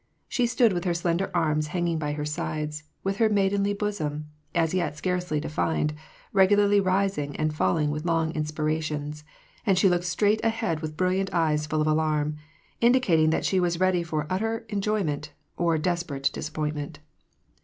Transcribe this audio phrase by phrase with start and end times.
[0.27, 4.73] She stood with her slender arms hanging by her sides; with her maidenly bosom, as
[4.73, 5.93] yet scarcely detined,
[6.33, 9.23] regularly rising and falling with long inspirations;
[9.63, 12.37] and she looked straight ahead with brilliant eyes full of alarm,
[12.81, 16.97] indicating that she was ready for utter enjoyment or desperate disappointment.